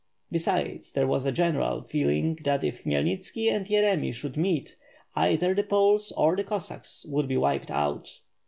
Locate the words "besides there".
0.31-1.05